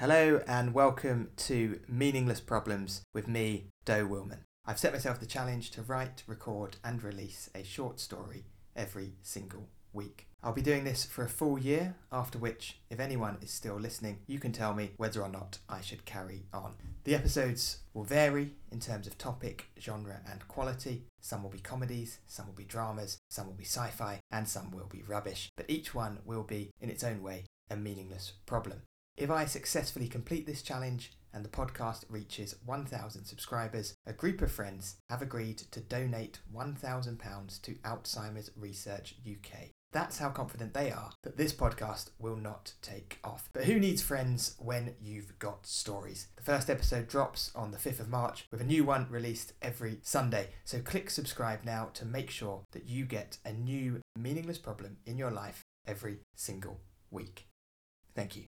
Hello 0.00 0.40
and 0.46 0.72
welcome 0.72 1.28
to 1.36 1.78
Meaningless 1.86 2.40
Problems 2.40 3.02
with 3.12 3.28
me, 3.28 3.66
Doe 3.84 4.06
Wilmann. 4.06 4.44
I've 4.64 4.78
set 4.78 4.94
myself 4.94 5.20
the 5.20 5.26
challenge 5.26 5.72
to 5.72 5.82
write, 5.82 6.22
record, 6.26 6.78
and 6.82 7.04
release 7.04 7.50
a 7.54 7.62
short 7.62 8.00
story 8.00 8.46
every 8.74 9.12
single 9.20 9.68
week. 9.92 10.26
I'll 10.42 10.54
be 10.54 10.62
doing 10.62 10.84
this 10.84 11.04
for 11.04 11.22
a 11.22 11.28
full 11.28 11.58
year, 11.58 11.96
after 12.10 12.38
which, 12.38 12.78
if 12.88 12.98
anyone 12.98 13.36
is 13.42 13.50
still 13.50 13.78
listening, 13.78 14.20
you 14.26 14.38
can 14.38 14.52
tell 14.52 14.72
me 14.72 14.92
whether 14.96 15.20
or 15.20 15.28
not 15.28 15.58
I 15.68 15.82
should 15.82 16.06
carry 16.06 16.46
on. 16.50 16.76
The 17.04 17.14
episodes 17.14 17.80
will 17.92 18.04
vary 18.04 18.54
in 18.72 18.80
terms 18.80 19.06
of 19.06 19.18
topic, 19.18 19.66
genre, 19.78 20.22
and 20.32 20.48
quality. 20.48 21.04
Some 21.20 21.42
will 21.42 21.50
be 21.50 21.58
comedies, 21.58 22.20
some 22.26 22.46
will 22.46 22.54
be 22.54 22.64
dramas, 22.64 23.18
some 23.28 23.48
will 23.48 23.52
be 23.52 23.64
sci 23.64 23.88
fi, 23.88 24.20
and 24.32 24.48
some 24.48 24.70
will 24.70 24.88
be 24.90 25.02
rubbish. 25.02 25.50
But 25.58 25.68
each 25.68 25.94
one 25.94 26.20
will 26.24 26.44
be, 26.44 26.70
in 26.80 26.88
its 26.88 27.04
own 27.04 27.22
way, 27.22 27.44
a 27.70 27.76
meaningless 27.76 28.32
problem. 28.46 28.80
If 29.16 29.30
I 29.30 29.44
successfully 29.44 30.08
complete 30.08 30.46
this 30.46 30.62
challenge 30.62 31.12
and 31.32 31.44
the 31.44 31.48
podcast 31.48 32.04
reaches 32.08 32.56
1,000 32.64 33.24
subscribers, 33.24 33.94
a 34.06 34.12
group 34.12 34.42
of 34.42 34.50
friends 34.50 34.96
have 35.10 35.22
agreed 35.22 35.58
to 35.58 35.80
donate 35.80 36.40
£1,000 36.54 37.62
to 37.62 37.74
Alzheimer's 37.74 38.50
Research 38.56 39.16
UK. 39.30 39.70
That's 39.92 40.18
how 40.18 40.30
confident 40.30 40.72
they 40.72 40.92
are 40.92 41.10
that 41.24 41.36
this 41.36 41.52
podcast 41.52 42.10
will 42.18 42.36
not 42.36 42.74
take 42.80 43.18
off. 43.24 43.50
But 43.52 43.64
who 43.64 43.80
needs 43.80 44.02
friends 44.02 44.54
when 44.58 44.94
you've 45.00 45.38
got 45.38 45.66
stories? 45.66 46.28
The 46.36 46.44
first 46.44 46.70
episode 46.70 47.08
drops 47.08 47.50
on 47.56 47.72
the 47.72 47.78
5th 47.78 48.00
of 48.00 48.08
March 48.08 48.46
with 48.52 48.60
a 48.60 48.64
new 48.64 48.84
one 48.84 49.06
released 49.10 49.52
every 49.60 49.98
Sunday. 50.02 50.50
So 50.64 50.80
click 50.80 51.10
subscribe 51.10 51.64
now 51.64 51.90
to 51.94 52.04
make 52.04 52.30
sure 52.30 52.62
that 52.70 52.86
you 52.86 53.04
get 53.04 53.38
a 53.44 53.52
new 53.52 54.00
meaningless 54.16 54.58
problem 54.58 54.98
in 55.04 55.18
your 55.18 55.32
life 55.32 55.62
every 55.86 56.20
single 56.36 56.80
week. 57.10 57.48
Thank 58.14 58.36
you. 58.36 58.44